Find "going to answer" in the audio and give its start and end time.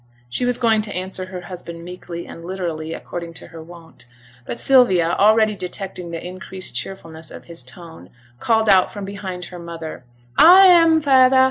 0.57-1.27